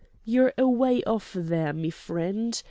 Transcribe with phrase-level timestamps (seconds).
[0.25, 2.59] you're away off there, me friend.